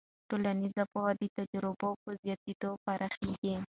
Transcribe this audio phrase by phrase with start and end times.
[0.29, 3.55] ټولنیز پوهه د تجربو په زیاتېدو پراخېږي.